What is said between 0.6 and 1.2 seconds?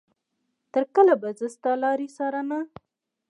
تر کله